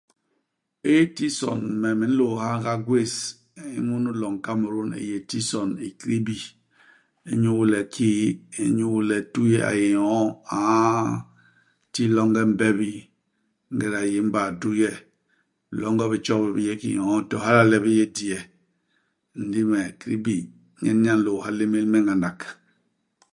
[0.95, 3.15] Itison me me nlôôha nga gwés
[3.81, 6.39] nn munu i loñ i Kamerun, i yé tison i Kribi.
[7.31, 8.25] Inyu le kii,
[8.63, 10.21] inyu le tuye a yé nyo'o.
[10.59, 10.61] A
[11.87, 12.91] nti longe i mbebi.
[13.69, 14.91] Ingéda u yé i mbaa tuye.
[15.69, 18.39] Bilonge bi tjobi bi yé ki nyo'o, to hala le di yé diye.
[19.45, 20.35] Ndi me Kribi
[20.81, 22.39] nyen nye a nlôôha lémél me ngandak.